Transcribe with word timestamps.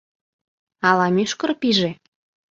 Ала 0.87 1.07
мӱшкыр 1.15 1.51
пиже? 1.61 1.89